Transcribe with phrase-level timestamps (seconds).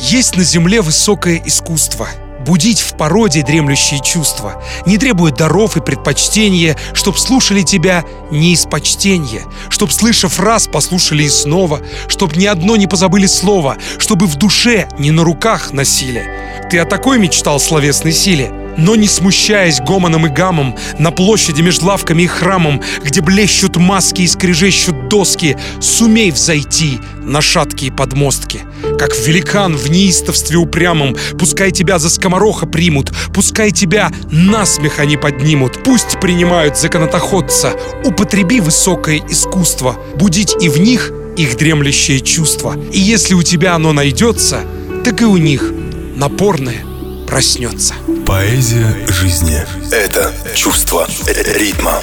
[0.00, 2.08] Есть на земле высокое искусство—
[2.46, 8.64] будить в породе дремлющие чувства, не требует даров и предпочтения, чтоб слушали тебя не из
[8.64, 14.36] почтения, чтоб, слышав раз, послушали и снова, чтоб ни одно не позабыли слово, чтобы в
[14.36, 16.24] душе не на руках носили.
[16.70, 18.59] Ты о такой мечтал словесной силе?
[18.80, 24.22] Но не смущаясь гомоном и гамом На площади между лавками и храмом Где блещут маски
[24.22, 28.62] и скрежещут доски Сумей взойти на шаткие подмостки.
[28.98, 35.82] Как великан в неистовстве упрямом Пускай тебя за скомороха примут Пускай тебя насмех они поднимут.
[35.84, 42.76] Пусть принимают за канатоходца Употреби высокое искусство Будить и в них их дремлющее чувство.
[42.92, 44.62] И если у тебя оно найдется
[45.04, 45.72] Так и у них
[46.16, 46.89] напорное
[47.30, 47.94] проснется.
[48.26, 52.02] Поэзия жизни– это чувство ритма.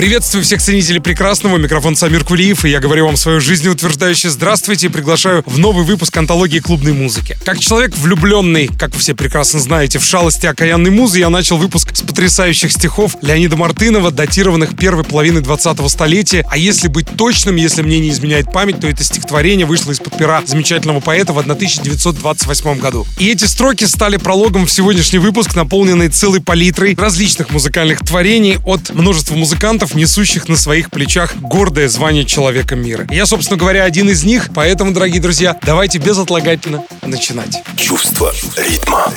[0.00, 1.58] Приветствую всех ценителей прекрасного.
[1.58, 6.16] Микрофон Самир Кулиев, и я говорю вам свою жизнеутверждающее здравствуйте и приглашаю в новый выпуск
[6.16, 7.36] антологии клубной музыки.
[7.44, 11.94] Как человек влюбленный, как вы все прекрасно знаете, в шалости окаянной музы, я начал выпуск
[11.94, 16.46] с потрясающих стихов Леонида Мартынова, датированных первой половины 20-го столетия.
[16.50, 20.42] А если быть точным, если мне не изменяет память, то это стихотворение вышло из-под пера
[20.46, 23.06] замечательного поэта в 1928 году.
[23.18, 28.94] И эти строки стали прологом в сегодняшний выпуск, наполненный целой палитрой различных музыкальных творений от
[28.94, 33.06] множества музыкантов, музыкантов, несущих на своих плечах гордое звание человека мира.
[33.10, 37.56] Я, собственно говоря, один из них, поэтому, дорогие друзья, давайте безотлагательно начинать.
[37.76, 39.12] Чувство ритма.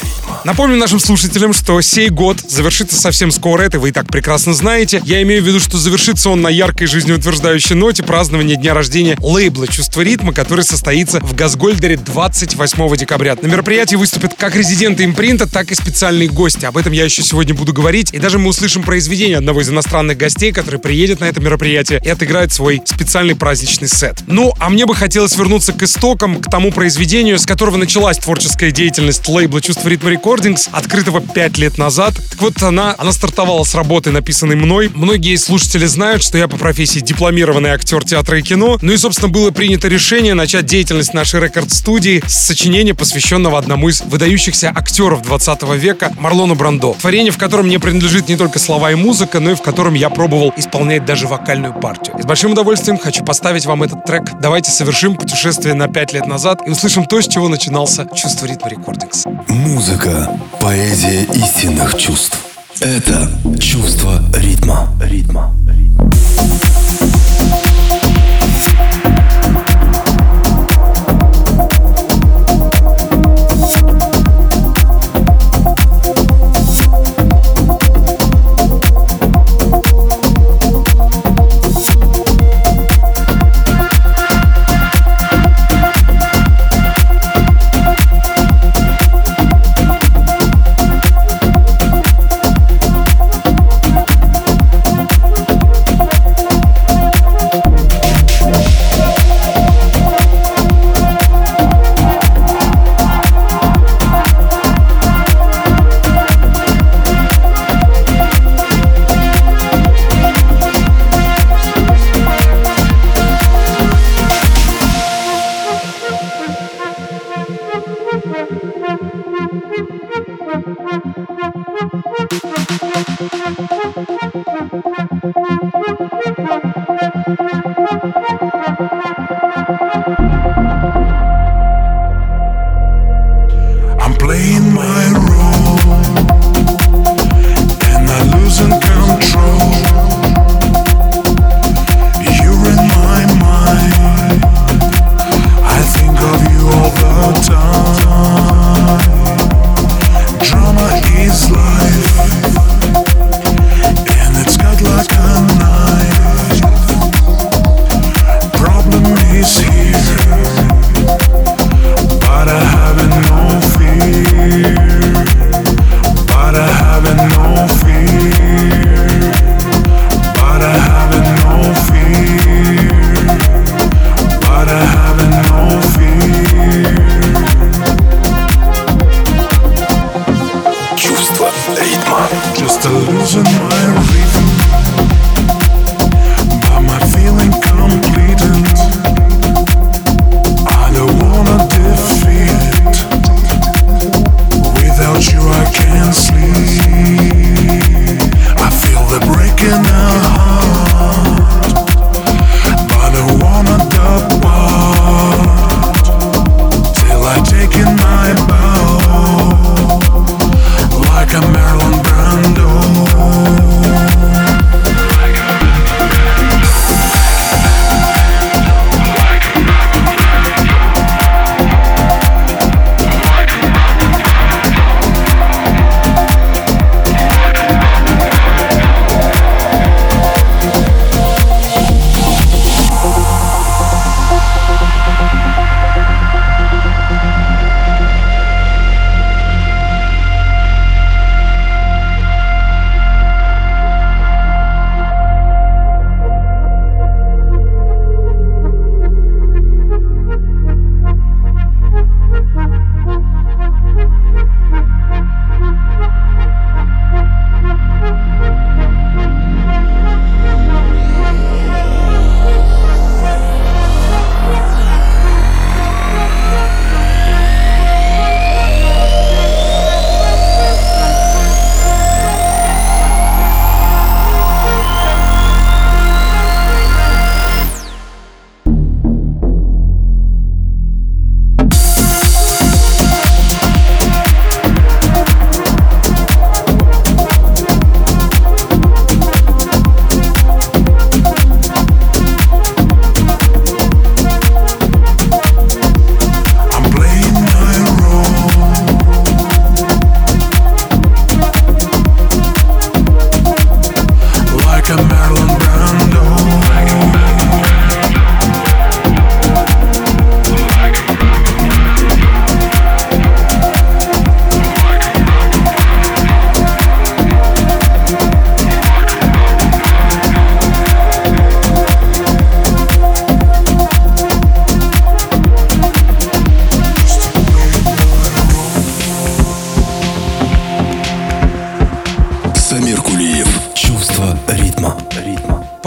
[0.45, 5.01] Напомню нашим слушателям, что сей год завершится совсем скоро, это вы и так прекрасно знаете.
[5.05, 9.67] Я имею в виду, что завершится он на яркой жизнеутверждающей ноте празднования дня рождения лейбла
[9.67, 13.37] «Чувство ритма», который состоится в Газгольдере 28 декабря.
[13.41, 16.65] На мероприятии выступят как резиденты импринта, так и специальные гости.
[16.65, 18.13] Об этом я еще сегодня буду говорить.
[18.13, 22.09] И даже мы услышим произведение одного из иностранных гостей, который приедет на это мероприятие и
[22.09, 24.23] отыграет свой специальный праздничный сет.
[24.27, 28.71] Ну, а мне бы хотелось вернуться к истокам, к тому произведению, с которого началась творческая
[28.71, 32.15] деятельность лейбла «Чувство ритма рекорд», Recordings, открытого 5 лет назад.
[32.31, 34.89] Так вот, она, она стартовала с работы, написанной мной.
[34.93, 38.77] Многие слушатели знают, что я по профессии дипломированный актер театра и кино.
[38.81, 44.01] Ну и, собственно, было принято решение начать деятельность нашей рекорд-студии с сочинения, посвященного одному из
[44.01, 46.95] выдающихся актеров 20 века, Марлону Брандо.
[46.99, 50.09] Творение, в котором мне принадлежит не только слова и музыка, но и в котором я
[50.09, 52.19] пробовал исполнять даже вокальную партию.
[52.21, 54.23] С большим удовольствием хочу поставить вам этот трек.
[54.41, 58.69] Давайте совершим путешествие на 5 лет назад и услышим то, с чего начинался «Чувство ритма
[58.69, 59.25] рекордингс».
[59.47, 62.37] Музыка поэзия истинных чувств.
[62.79, 64.89] Это чувство ритма.
[65.01, 65.53] Ритма.
[65.67, 66.09] ритма.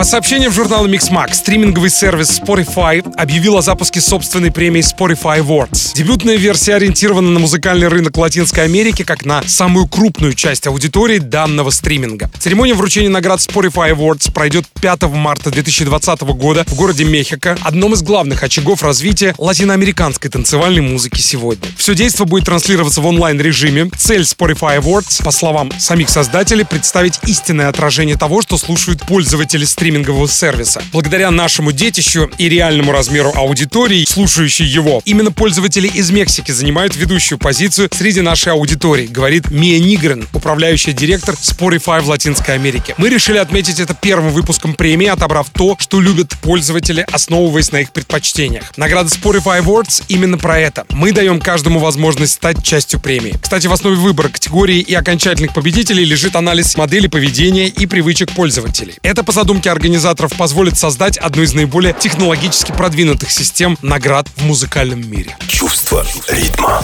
[0.04, 5.94] Сообщениям журнала Mixmag, стриминговый сервис Spotify объявил о запуске собственной премии Spotify Awards.
[5.94, 11.70] Дебютная версия ориентирована на музыкальный рынок Латинской Америки как на самую крупную часть аудитории данного
[11.70, 12.30] стриминга.
[12.38, 18.02] Церемония вручения наград Spotify Awards пройдет 5 марта 2020 года в городе Мехико, одном из
[18.02, 21.66] главных очагов развития латиноамериканской танцевальной музыки сегодня.
[21.78, 23.90] Все действо будет транслироваться в онлайн-режиме.
[23.96, 30.26] Цель Spotify Awards, по словам самих создателей, представить истинное отражение того, что слушают пользователи стримингового
[30.26, 30.82] сервиса.
[30.92, 37.38] Благодаря нашему детищу и реальному размеру аудитории, слушающей его, именно пользователи из Мексики занимают ведущую
[37.38, 42.96] позицию среди нашей аудитории, говорит Мия Нигрен, управляющая директор Spotify в Латинской Америке.
[42.98, 47.92] Мы решили отметить это первым выпуском премии, отобрав то, что любят пользователи, основываясь на их
[47.92, 48.64] предпочтениях.
[48.76, 50.84] Награда Spotify Awards именно про это.
[50.90, 53.36] Мы даем каждому возможность стать частью премии.
[53.40, 58.94] Кстати, в основе выбора категории и окончательных победителей лежит анализ модели поведения и привычек пользователей.
[59.02, 65.08] Это, по задумке организаторов, позволит создать одну из наиболее технологически продвинутых систем наград в музыкальном
[65.08, 65.36] мире.
[65.46, 66.82] Чувство ритма.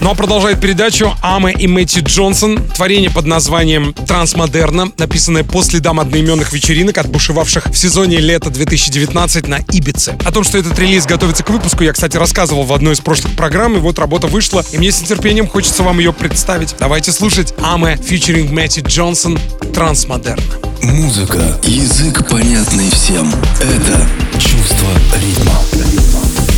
[0.00, 2.62] Ну а продолжает передачу Аме и Мэтью Джонсон.
[2.74, 9.60] Творение под названием «Трансмодерна», написанное по следам одноименных вечеринок, отбушевавших в сезоне лета 2019 на
[9.70, 10.16] Ибице.
[10.24, 13.34] О том, что этот релиз готовится к выпуску, я, кстати, рассказывал в одной из прошлых
[13.36, 16.74] программ, и вот работа вышла, и мне с нетерпением хочется вам ее представить.
[16.78, 19.38] Давайте слушать Аме featuring Мэтью Джонсон
[19.72, 20.42] «Трансмодерна».
[20.82, 23.30] Музыка, язык понятный всем.
[23.60, 24.88] Это чувство
[25.20, 25.52] ритма.
[25.72, 26.53] Меркулиев.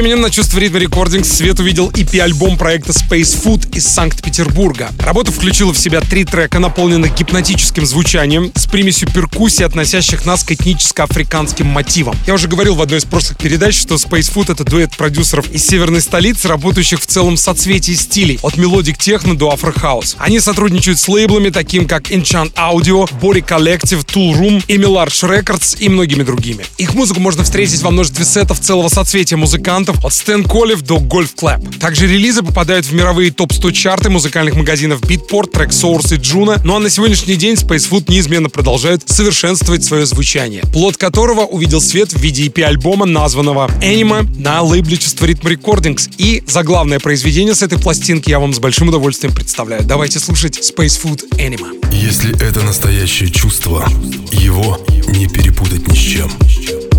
[0.00, 4.88] Временем на чувство ритма Recordings свет увидел EP-альбом проекта Space Food из Санкт-Петербурга.
[4.98, 10.52] Работа включила в себя три трека, наполненных гипнотическим звучанием, с примесью перкуссий, относящих нас к
[10.52, 12.16] этническо-африканским мотивам.
[12.26, 15.66] Я уже говорил в одной из прошлых передач, что Space Food— это дуэт продюсеров из
[15.66, 20.16] северной столицы, работающих в целом соцветии стилей, от melodic techno до afro house.
[20.18, 25.90] Они сотрудничают с лейблами, таким как Enchant Audio, Body Collective, Toolroom, Emil Large Records и
[25.90, 26.64] многими другими.
[26.78, 30.96] Их музыку можно встретить во множестве сетов целого соцветия музыки музыкантов от Стэн Колев до
[30.98, 31.78] Golf Clap.
[31.78, 36.60] Также релизы попадают в мировые топ-100 чарты музыкальных магазинов Beatport, Traxsource и Juno.
[36.64, 41.80] Ну а на сегодняшний день Space Food неизменно продолжает совершенствовать свое звучание, плод которого увидел
[41.80, 46.10] свет в виде EP-альбома, названного Anima на лейбле Чувство Ритм Recordings.
[46.18, 49.84] И заглавное произведение с этой пластинки я вам с большим удовольствием представляю.
[49.84, 51.76] Давайте слушать Space Food Anima.
[51.92, 53.86] Если это настоящее чувство,
[54.32, 54.78] его
[55.08, 56.30] не перепутать ни с чем.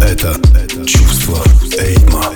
[0.01, 0.35] Это
[0.85, 1.43] чувство
[1.79, 2.33] ритма.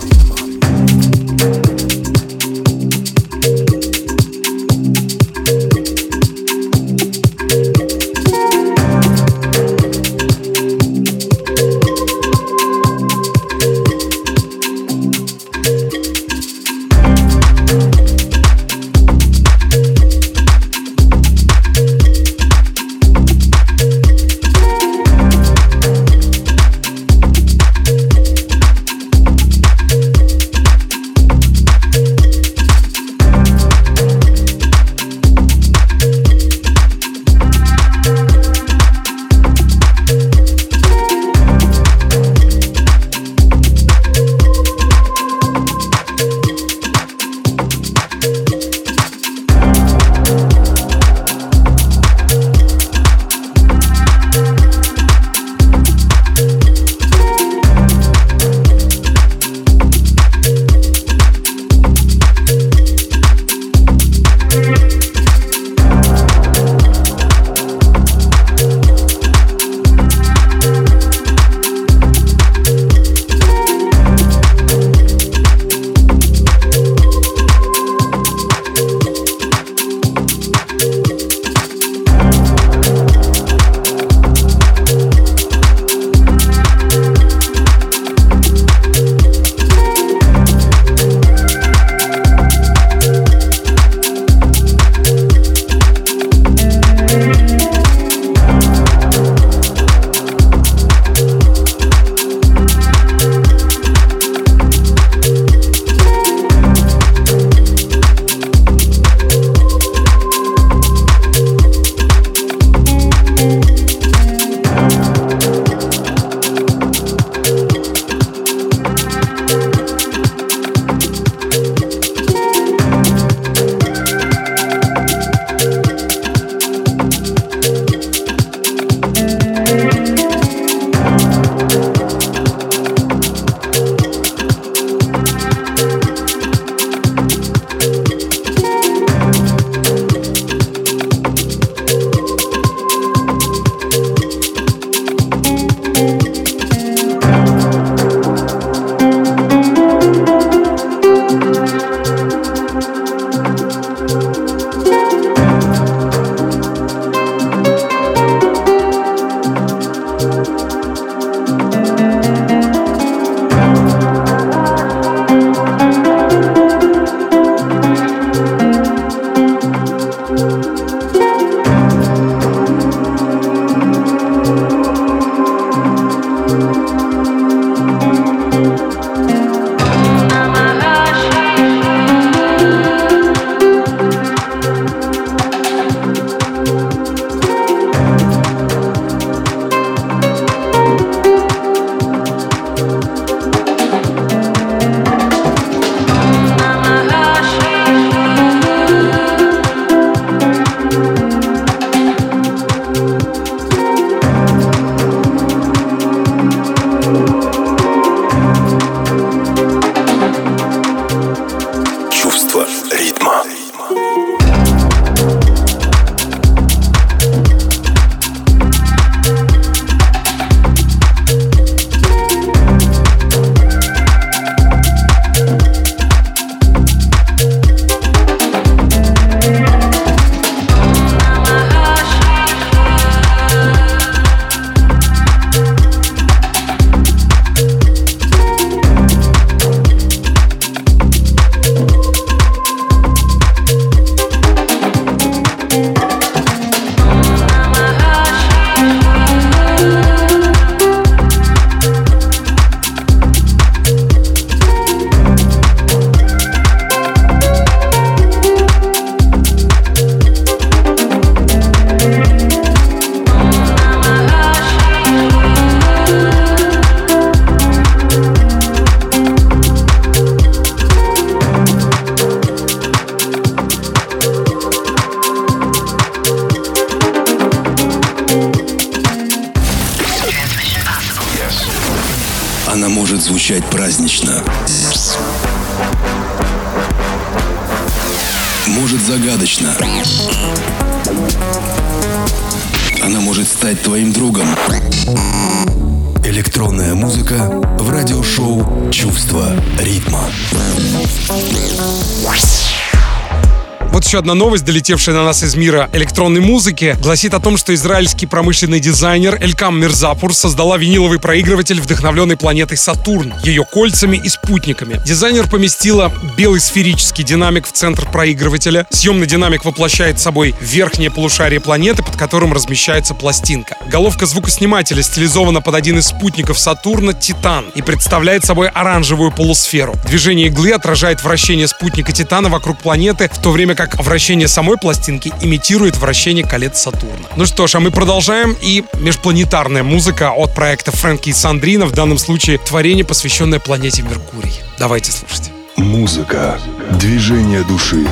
[304.26, 308.80] Одна новость, долетевшая на нас из мира электронной музыки, гласит о том, что израильский промышленный
[308.80, 315.00] дизайнер Элькам Мирзапур создала виниловый проигрыватель, вдохновленный планетой Сатурн, ее кольцами и спутниками.
[315.06, 318.88] Дизайнер поместила белый сферический динамик в центр проигрывателя.
[318.90, 323.75] Съемный динамик воплощает собой верхнее полушарие планеты, под которым размещается пластинка.
[323.88, 329.96] Головка звукоснимателя стилизована под один из спутников Сатурна— Титан и представляет собой оранжевую полусферу.
[330.08, 335.32] Движение иглы отражает вращение спутника Титана вокруг планеты, в то время как вращение самой пластинки
[335.42, 337.28] имитирует вращение колец Сатурна.
[337.36, 338.56] Ну что ж, а мы продолжаем.
[338.62, 344.54] И межпланетарная музыка от проекта Фрэнки и Сандрина, в данном случае творение, посвященное планете Меркурий.
[344.80, 345.52] Давайте слушать.
[345.78, 346.60] Музыка,
[347.00, 348.08] движение души.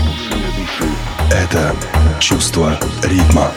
[1.32, 1.76] Это
[2.20, 3.52] чувство ритма.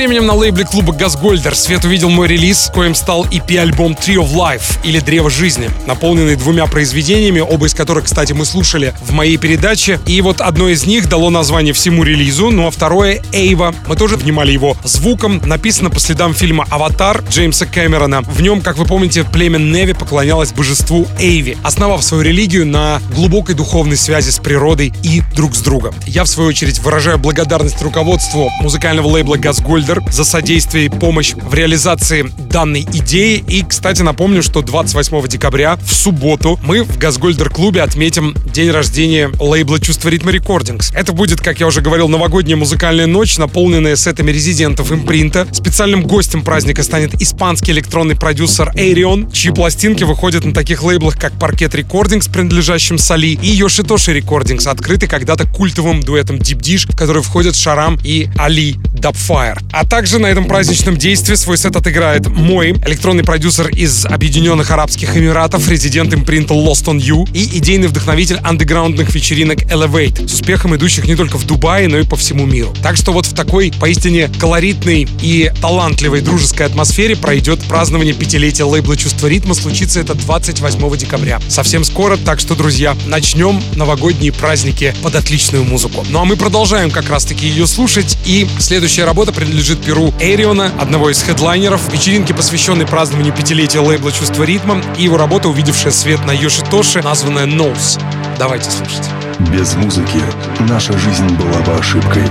[0.00, 4.78] Временем на лейбле клуба Газгольдер свет увидел мой релиз, коим стал EP-альбом Tree of Life
[4.82, 10.00] или Древо жизни, наполненный двумя произведениями, оба из которых, кстати, мы слушали в моей передаче.
[10.06, 13.74] И вот одно из них дало название всему релизу, ну а второе— Эйва.
[13.88, 15.42] Мы тоже внимали его звуком.
[15.44, 18.22] Написано по следам фильма «Аватар» Джеймса Кэмерона.
[18.22, 23.54] В нем, как вы помните, племя Неви поклонялось божеству Эйви, основав свою религию на глубокой
[23.54, 25.94] духовной связи с природой и друг с другом.
[26.06, 31.54] Я, в свою очередь, выражаю благодарность руководству музыкального лейбла «Газгольдер» за содействие и помощь в
[31.54, 33.44] реализации данной идеи.
[33.48, 39.80] И, кстати, напомню, что 28 декабря в субботу мы в Газгольдер-клубе отметим день рождения лейбла
[39.80, 40.92] «Чувство ритма Recordings».
[40.94, 45.46] Это будет, как я уже говорил, новогодняя музыкальная ночь, наполненная сетами резидентов импринта.
[45.52, 51.32] Специальным гостем праздника станет испанский электронный продюсер Эйрион, чьи пластинки выходят на таких лейблах, как
[51.38, 57.22] Parquet Recordings, принадлежащим Solee, и Yoshitoshi Recordings, открытый когда-то культовым дуэтом Deep Dish, в который
[57.22, 59.58] входят Шарам и Али Dubfire.
[59.72, 65.16] А также на этом праздничном действии свой сет отыграет мой электронный продюсер из Объединенных Арабских
[65.16, 71.06] Эмиратов, резидент импринта Lost on You и идейный вдохновитель андеграундных вечеринок Elevate, с успехом идущих
[71.06, 72.74] не только в Дубае, но и по всему миру.
[72.82, 78.96] Так что вот в такой поистине колоритной и талантливой дружеской атмосфере пройдет празднование пятилетия лейбла
[78.96, 79.54] «Чувство ритма».
[79.54, 81.40] Случится это 28 декабря.
[81.48, 86.04] Совсем скоро, так что, друзья, начнем новогодние праздники под отличную музыку.
[86.10, 88.18] Ну а мы продолжаем как раз-таки ее слушать.
[88.24, 94.10] И следующая работа принадлежит принадлежит перу Эриона, одного из хедлайнеров, вечеринки, посвященной празднованию пятилетия лейбла
[94.12, 97.98] «Чувство ритма» и его работа, увидевшая свет на Йошитоши, названная «Ноус».
[98.38, 99.08] Давайте слушать.
[99.52, 100.22] Без музыки
[100.60, 102.24] наша жизнь была бы ошибкой.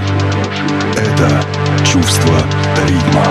[0.98, 1.44] Это
[1.86, 2.44] чувство
[2.88, 3.26] ритма.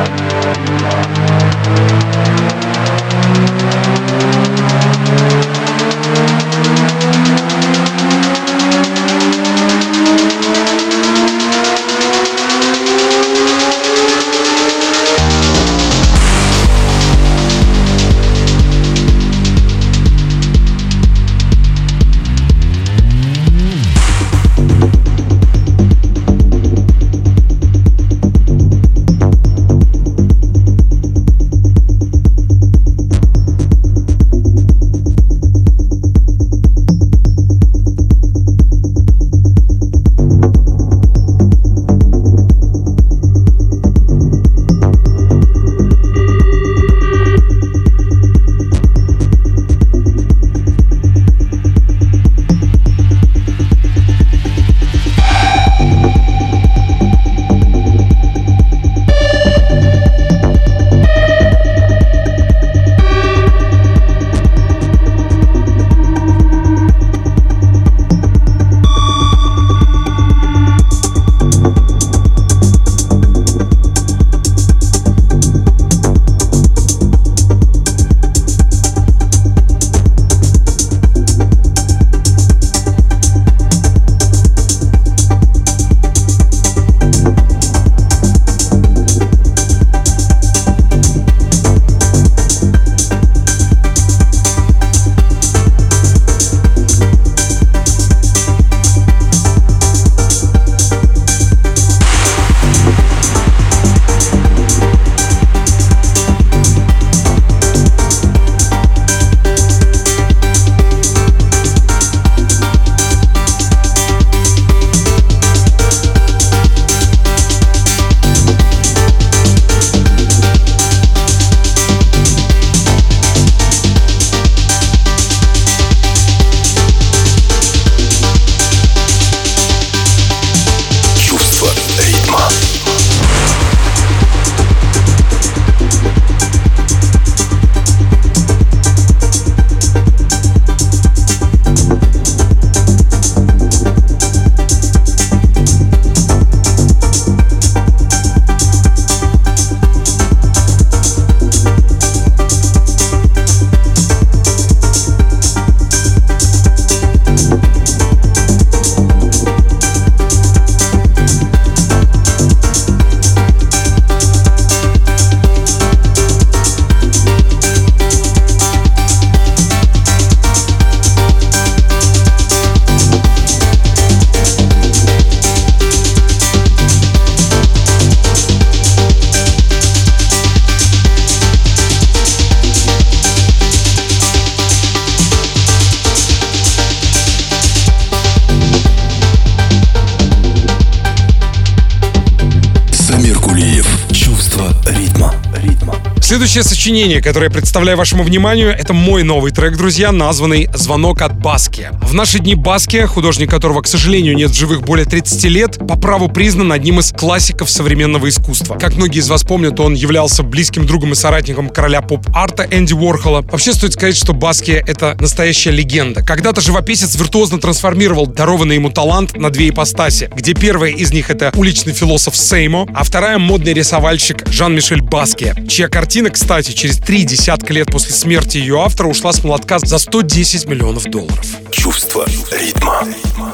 [196.58, 201.38] Следующее сочинение, которое я представляю вашему вниманию, это мой новый трек, друзья, названный «Звонок от
[201.38, 201.90] Баски».
[202.02, 205.96] В наши дни Баски, художник которого, к сожалению, нет в живых более 30 лет, по
[205.96, 208.76] праву признан одним из классиков современного искусства.
[208.76, 213.42] Как многие из вас помнят, он являлся близким другом и соратником короля поп-арта Энди Уорхола.
[213.42, 216.24] Вообще стоит сказать, что Баски— это настоящая легенда.
[216.24, 221.52] Когда-то живописец виртуозно трансформировал дарованный ему талант на две ипостаси, где первая из них— это
[221.54, 227.74] уличный философ Сеймо, а вторая— модный рисовальщик Жан-Мишель Баски, чья картина, кстати, через три десятка
[227.74, 231.44] лет после смерти ее автора ушла с молотка за 110 миллионов долларов.
[231.70, 233.04] Чувство ритма.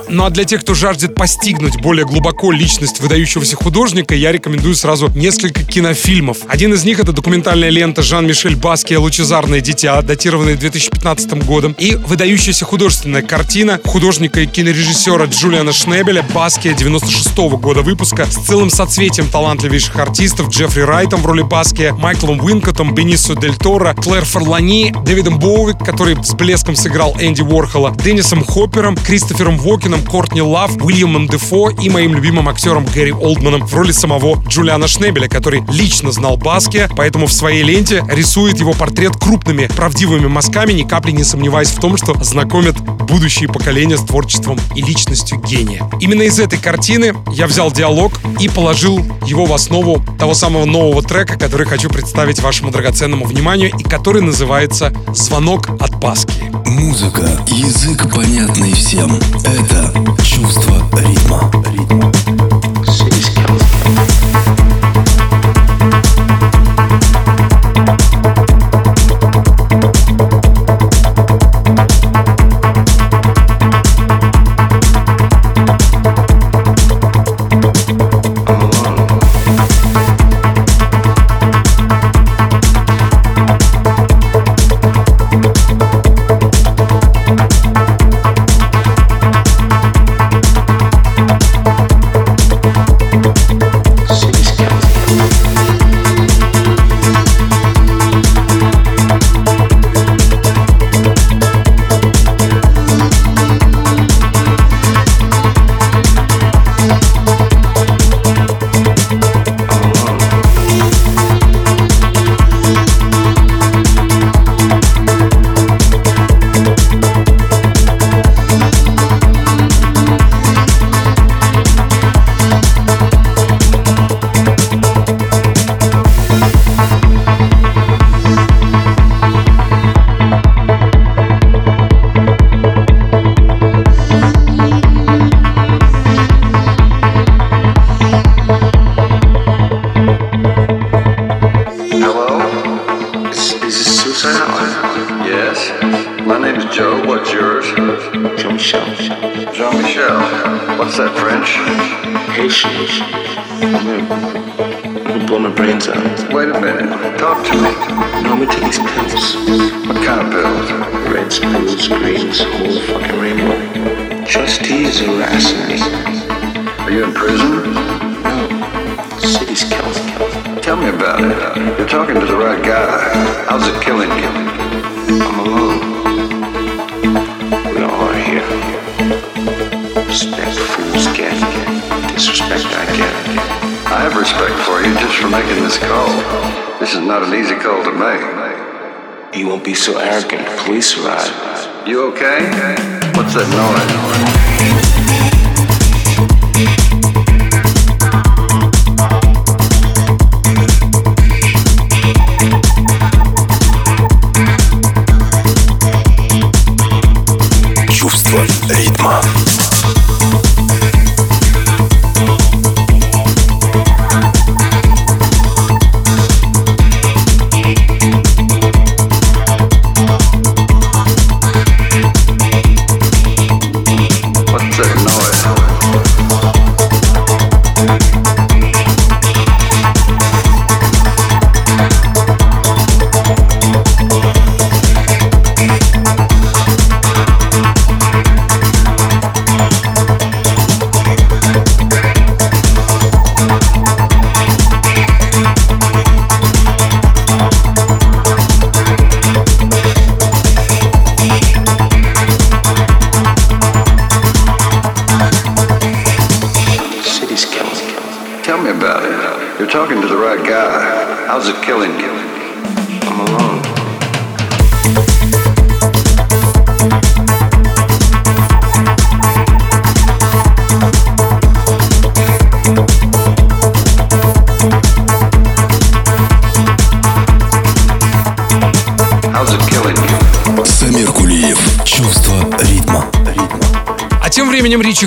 [0.09, 5.09] Ну а для тех, кто жаждет постигнуть более глубоко личность выдающегося художника, я рекомендую сразу
[5.09, 6.39] несколько кинофильмов.
[6.47, 12.65] Один из них— это документальная лента Жан-Мишель Баския «Лучезарное дитя», датированная 2015 годом, и выдающаяся
[12.65, 19.29] художественная картина художника и кинорежиссера Джулиана Шнебеля «Баския» 96 -го года выпуска с целым соцветием
[19.29, 25.39] талантливейших артистов Джеффри Райтом в роли Баскии, Майклом Уинкотом, Бенисио Дель Торо, Клэр Форлани, Дэвидом
[25.39, 31.71] Боуи, который с блеском сыграл Энди Уорхола, Деннисом Хоппером, Кристофером Уокеном, Кортни Лав, Уиллемом Дефо
[31.71, 36.89] и моим любимым актером Гэри Олдманом в роли самого Джулиана Шнебеля, который лично знал Баскию,
[36.97, 41.81] поэтому в своей ленте рисует его портрет крупными правдивыми мазками, ни капли не сомневаясь в
[41.81, 45.89] том, что знакомит будущие поколения с творчеством и личностью гения.
[46.01, 51.03] Именно из этой картины я взял диалог и положил его в основу того самого нового
[51.03, 56.53] трека, который хочу представить вашему драгоценному вниманию и который называется «Звонок от Баски».
[56.67, 59.17] Музыка, язык понятный всем.
[59.45, 61.51] Это чувство ритма.
[61.73, 62.44] ритма.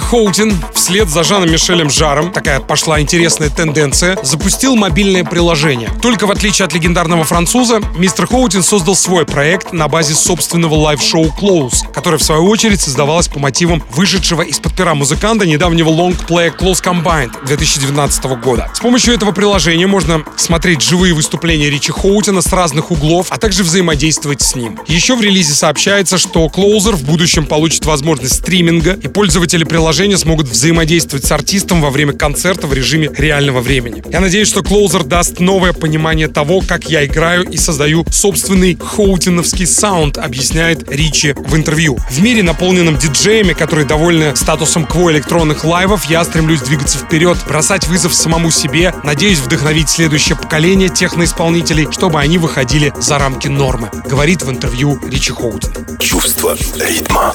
[0.07, 5.89] Хоутин вслед за Жаном Мишелем Жаром, такая пошла интересная тенденция, запустил мобильное приложение.
[6.01, 10.98] Только в отличие от легендарного француза, мистер Хоутин создал свой проект на базе собственного live
[10.98, 16.51] -шоу Close, которое в свою очередь создавалось по мотивам вышедшего из-под пера музыканта недавнего лонгплея
[16.51, 18.69] Close Combined 2019 года.
[18.75, 23.63] С помощью этого приложения можно смотреть живые выступления Ричи Хоутина с разных углов, а также
[23.63, 24.79] взаимодействовать с ним.
[24.85, 30.47] Еще в релизе сообщается, что Closer в будущем получит возможность стриминга, и пользователи приложения смогут
[30.49, 34.03] взаимодействовать с артистом во время концерта в режиме реального времени.
[34.11, 39.65] Я надеюсь, что Closer даст новое понимание того, как я играю и создаю собственный хоутиновский
[39.65, 41.86] саунд, объясняет Ричи в интервью.
[41.95, 47.88] В мире, наполненном диджеями, которые довольны статусом кво электронных лайвов, я стремлюсь двигаться вперед, бросать
[47.88, 54.43] вызов самому себе, надеюсь вдохновить следующее поколение техноисполнителей, чтобы они выходили за рамки нормы, говорит
[54.43, 55.97] в интервью Ричи Хоутин.
[55.99, 57.33] Чувство ритма.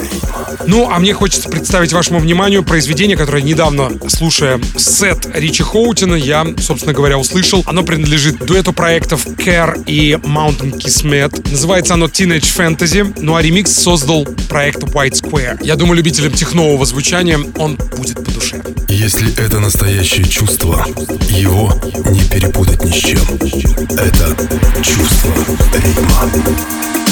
[0.67, 6.47] Ну, а мне хочется представить вашему вниманию произведение, которое недавно, слушая сет Ричи Хоутина, я,
[6.59, 7.63] собственно говоря, услышал.
[7.67, 11.51] Оно принадлежит дуэту проектов Care и Mountain Kismet.
[11.51, 15.59] Называется оно Teenage Fantasy, ну а ремикс создал проект White Square.
[15.63, 18.63] Я думаю, любителям технового звучания он будет по душе.
[18.89, 20.85] Если это настоящее чувство,
[21.29, 21.73] его
[22.11, 23.23] не перепутать ни с чем.
[23.99, 25.33] Это чувство
[25.75, 27.12] ритма.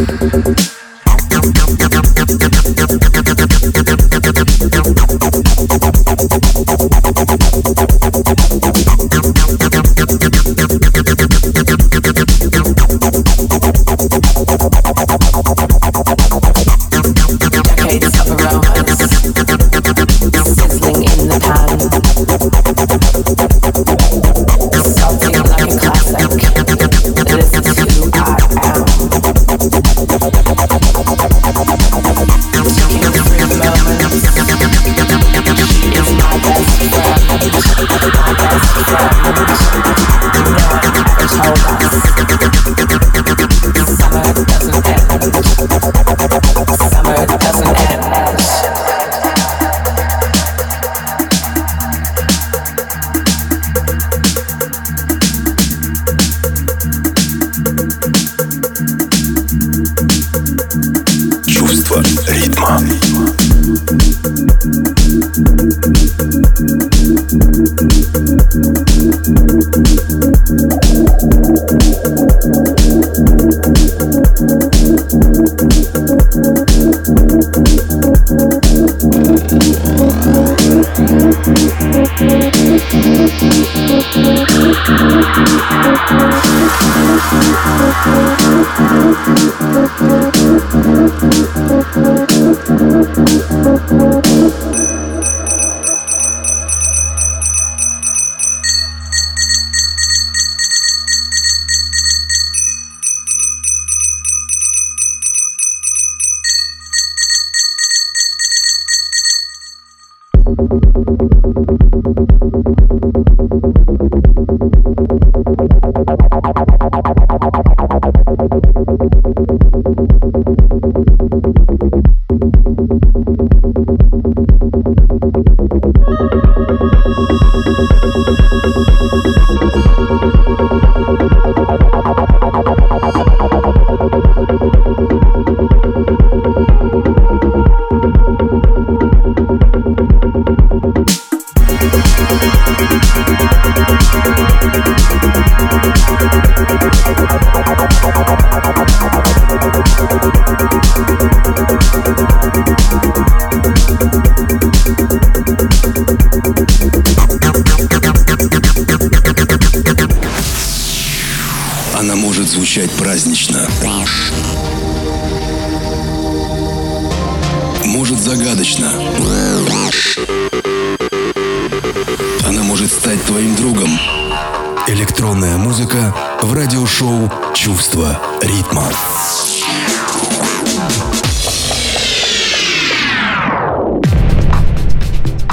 [0.03, 0.55] Thank
[3.05, 3.10] you.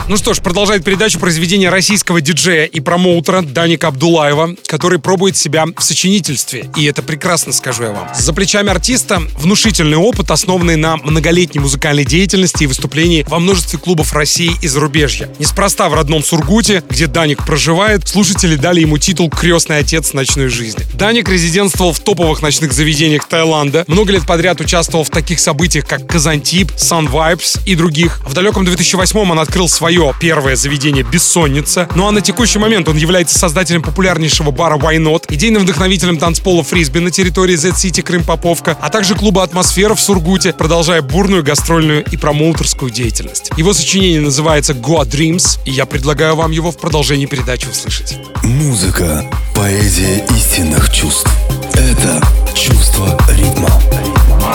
[0.08, 5.66] Ну что ж, продолжает передачу произведение российского диджея и промоутера Даника Абдулаева, который пробует себя
[5.76, 6.70] в сочинительстве.
[6.76, 8.08] И это прекрасно, скажу я вам.
[8.14, 14.14] За плечами артиста внушительный опыт, основанный на многолетней музыкальной деятельности и выступлении во множестве клубов
[14.14, 15.28] России и зарубежья.
[15.38, 20.86] Неспроста в родном Сургуте, где Даник проживает, слушатели дали ему титул «Крестный отец ночной жизни».
[20.94, 26.06] Даник резидентствовал в топовых ночных заведениях Таиланда, много лет подряд участвовал в таких событиях, как
[26.06, 28.26] Казантип, Sun Vibes и других.
[28.26, 31.88] В далеком 2008 он открыл свое первое заведение «Бессонница».
[31.96, 36.62] Ну а на текущий момент он является создателем популярнейшего бара Why Not, идейным вдохновителем танцпола
[36.62, 42.16] Фрисби на территории Z-City Крым-Поповка, а также клуба «Атмосфера» в Сургуте, продолжая бурную гастрольную и
[42.16, 43.50] промоутерскую деятельность.
[43.56, 48.18] Его сочинение называется «Goa Dreams», и я предлагаю вам его в продолжении передачи услышать.
[48.44, 51.28] Музыка— поэзия истинных чувств.
[51.74, 52.22] Это
[52.54, 53.70] чувство ритма.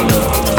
[0.03, 0.52] Самир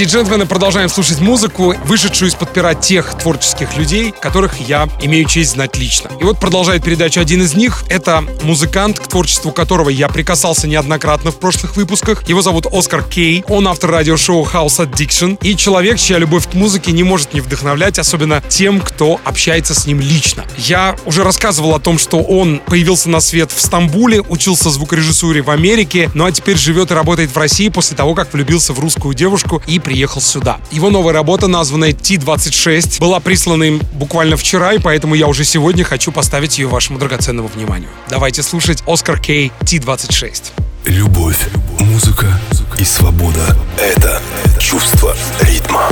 [0.00, 5.26] Леди и джентльмены, продолжаем слушать музыку, вышедшую из-под пера тех творческих людей, которых я имею
[5.26, 6.10] честь знать лично.
[6.18, 7.84] И вот продолжает передачу один из них.
[7.90, 12.26] Это музыкант, к творчеству которого я прикасался неоднократно в прошлых выпусках.
[12.26, 13.44] Его зовут Оскар Кей.
[13.46, 15.36] Он автор радиошоу House Addiction.
[15.42, 19.84] И человек, чья любовь к музыке не может не вдохновлять, особенно тем, кто общается с
[19.84, 20.46] ним лично.
[20.56, 25.50] Я уже рассказывал о том, что он появился на свет в Стамбуле, учился звукорежиссуре в
[25.50, 29.12] Америке, ну а теперь живет и работает в России после того, как влюбился в русскую
[29.12, 30.60] девушку и приехал сюда.
[30.70, 35.82] Его новая работа, названная T26, была прислана им буквально вчера, и поэтому я уже сегодня
[35.82, 37.90] хочу поставить ее вашему драгоценному вниманию.
[38.08, 40.52] Давайте слушать Оскар Кей T26.
[40.84, 41.48] Любовь,
[41.80, 42.40] музыка
[42.78, 44.22] и свобода— это
[44.60, 45.88] чувство ритма.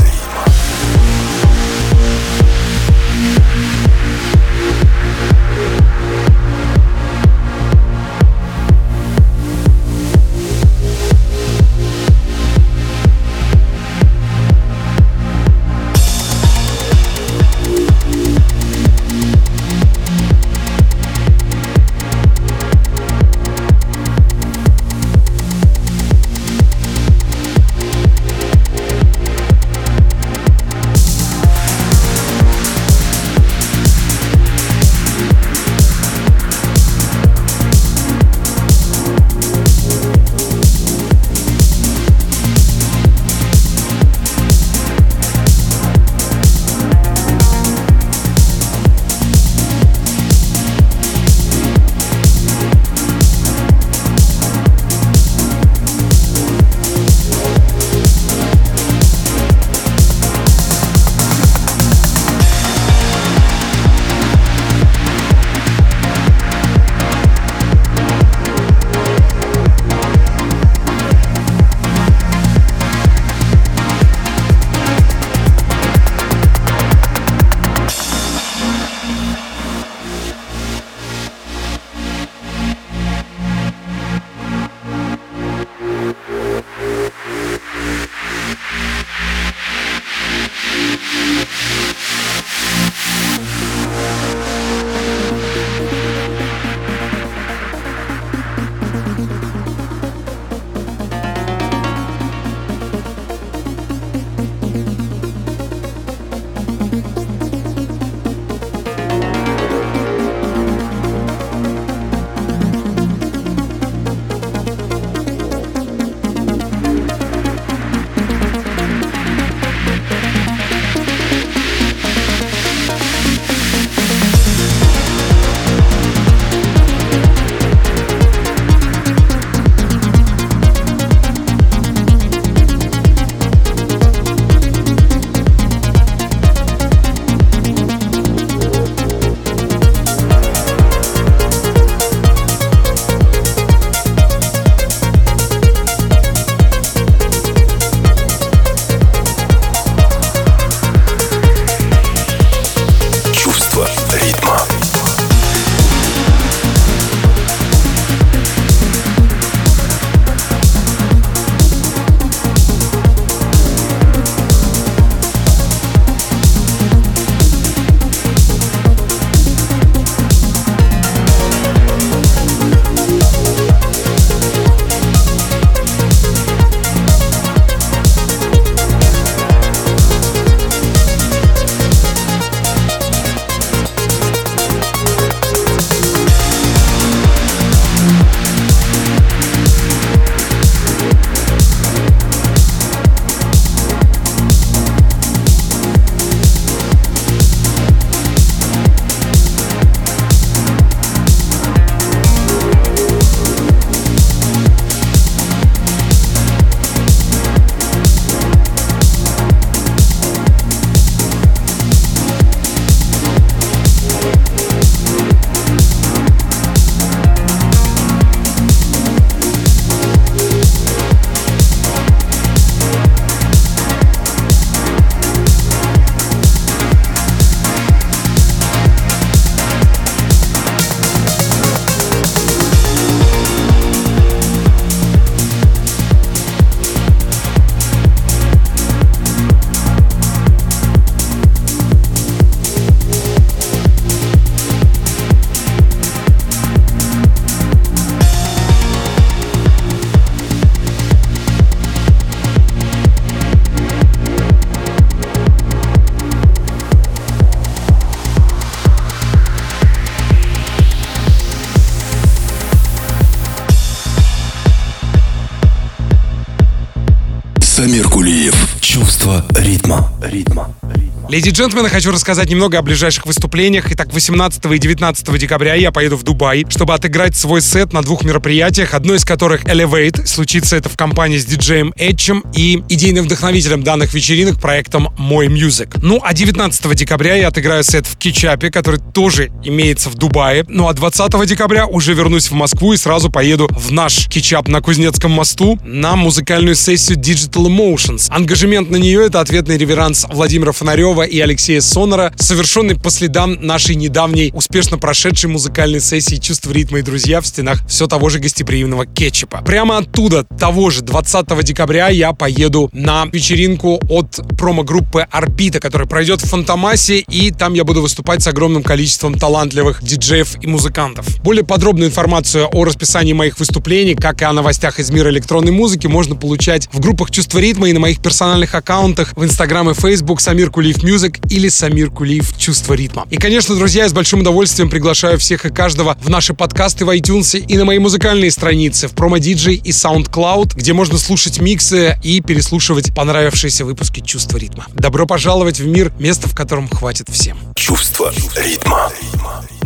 [271.28, 273.92] Леди и джентльмены, хочу рассказать немного о ближайших выступлениях.
[273.92, 278.24] Итак, 18 и 19 декабря я поеду в Дубай, чтобы отыграть свой сет на двух
[278.24, 280.24] мероприятиях, одно из которых Elevate.
[280.24, 285.98] Случится это в компании с диджеем Эдчем и идейным вдохновителем данных вечеринок проектом Мой Music.
[286.02, 290.64] Ну, а 19 декабря я отыграю сет в Кичапе, который тоже имеется в Дубае.
[290.66, 294.80] Ну, а 20 декабря уже вернусь в Москву и сразу поеду в наш Кичап на
[294.80, 298.30] Кузнецком мосту на музыкальную сессию Digital Emotions.
[298.30, 303.54] Ангажемент на нее— это ответный реверанс Владимира Фонарева Иванова и Алексея Сонора, совершенный по следам
[303.60, 308.38] нашей недавней, успешно прошедшей музыкальной сессии «Чувство ритма и друзья» в стенах все того же
[308.38, 309.62] гостеприимного кетчупа.
[309.64, 316.40] Прямо оттуда, того же 20 декабря, я поеду на вечеринку от промо-группы «Орбита», которая пройдет
[316.40, 321.40] в Фантомасе, и там я буду выступать с огромным количеством талантливых диджеев и музыкантов.
[321.42, 326.06] Более подробную информацию о расписании моих выступлений, как и о новостях из мира электронной музыки,
[326.06, 330.40] можно получать в группах «Чувство ритма» и на моих персональных аккаунтах в Инстаграм и Фейсбук
[330.40, 333.26] Самир Кулиев Music или Самир Кулиев «Чувство ритма».
[333.30, 337.16] И, конечно, друзья, я с большим удовольствием приглашаю всех и каждого в наши подкасты в
[337.16, 342.18] iTunes и на мои музыкальные страницы в промо DJ и SoundCloud, где можно слушать миксы
[342.22, 344.86] и переслушивать понравившиеся выпуски «Чувство ритма».
[344.92, 347.58] Добро пожаловать в мир, место в котором хватит всем.
[347.74, 349.10] Чувство ритма.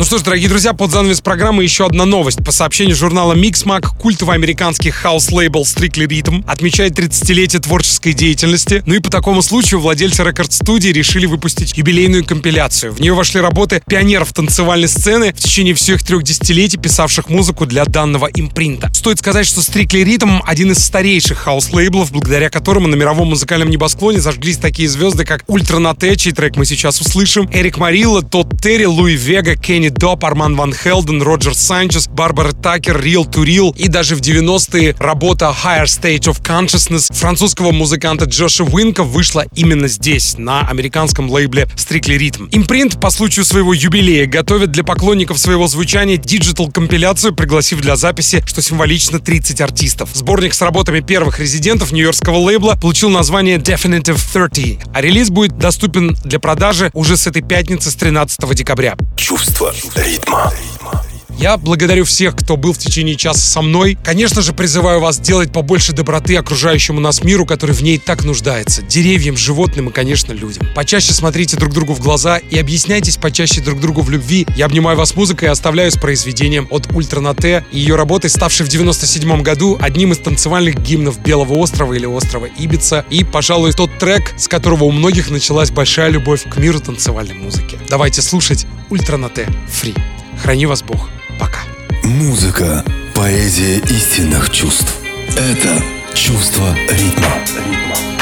[0.03, 2.45] Ну что ж, дорогие друзья, под занавес программы еще одна новость.
[2.45, 8.83] По сообщению журнала Mixmag, культовый американский хаус-лейбл Strictly Rhythm отмечает 30-летие творческой деятельности.
[8.85, 12.93] Ну и по такому случаю владельцы рекорд-студии решили выпустить юбилейную компиляцию.
[12.93, 17.85] В нее вошли работы пионеров танцевальной сцены в течение всех трех десятилетий, писавших музыку для
[17.85, 18.93] данного импринта.
[18.93, 24.21] Стоит сказать, что Strictly Rhythm— один из старейших хаус-лейблов, благодаря которому на мировом музыкальном небосклоне
[24.21, 28.87] зажглись такие звезды, как Ультра Нате, чей трек мы сейчас услышим, Эрик Морилло, Тодд Терри,
[28.87, 33.89] Луи Вега, Кенни Доп, Арман Ван Хелден, Роджер Санчес, Барбара Такер, Reel 2 Real и
[33.89, 40.37] даже в 90-е работа Higher State of Consciousness французского музыканта Джоша Уинка вышла именно здесь,
[40.39, 42.49] на американском лейбле Strictly Rhythm.
[42.53, 48.43] Импринт по случаю своего юбилея готовит для поклонников своего звучания digital -компиляцию, пригласив для записи,
[48.47, 50.11] что символично 30 артистов.
[50.13, 56.17] Сборник с работами первых резидентов нью-йоркского лейбла получил название Definitive 30, а релиз будет доступен
[56.25, 58.97] для продажи уже с этой пятницы с 13 декабря.
[59.17, 60.53] Чувство ритма.
[60.53, 61.12] ритма.
[61.39, 63.99] Я благодарю всех, кто был в течение часа со мной.
[64.05, 68.83] Конечно же, призываю вас делать побольше доброты окружающему нас миру, который в ней так нуждается.
[68.83, 70.69] Деревьям, животным и, конечно, людям.
[70.75, 74.47] Почаще смотрите друг другу в глаза и объясняйтесь почаще друг другу в любви.
[74.57, 78.67] Я обнимаю вас музыкой и оставляю с произведением от Ультра Нате и ее работой, ставшей
[78.67, 83.05] в 97 году одним из танцевальных гимнов Белого острова или острова Ибица.
[83.11, 87.79] И, пожалуй, тот трек, с которого у многих началась большая любовь к миру танцевальной музыки.
[87.89, 89.95] Давайте слушать Ультранате Фри.
[90.43, 91.09] Храни вас Бог.
[91.43, 91.63] Пока.
[92.05, 92.85] Музыка–
[93.17, 94.95] поэзия истинных чувств.
[95.37, 95.83] Это
[96.15, 97.27] чувство ритма.
[97.57, 98.22] Where